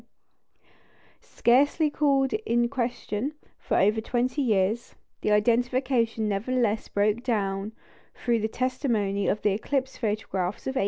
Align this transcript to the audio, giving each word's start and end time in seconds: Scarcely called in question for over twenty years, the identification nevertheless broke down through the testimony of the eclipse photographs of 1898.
Scarcely 1.19 1.91
called 1.91 2.33
in 2.33 2.69
question 2.69 3.35
for 3.59 3.77
over 3.77 4.01
twenty 4.01 4.41
years, 4.41 4.95
the 5.21 5.29
identification 5.29 6.27
nevertheless 6.27 6.87
broke 6.87 7.21
down 7.21 7.73
through 8.15 8.39
the 8.39 8.47
testimony 8.47 9.27
of 9.27 9.43
the 9.43 9.51
eclipse 9.51 9.97
photographs 9.97 10.65
of 10.65 10.73
1898. 10.75 10.79